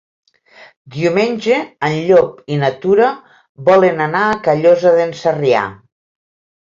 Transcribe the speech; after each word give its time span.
Diumenge 0.95 1.59
en 1.89 1.97
Llop 2.07 2.41
i 2.55 2.59
na 2.63 2.71
Tura 2.85 3.09
volen 3.71 4.03
anar 4.07 4.25
a 4.31 4.41
Callosa 4.49 4.95
d'en 5.01 5.15
Sarrià. 5.21 5.63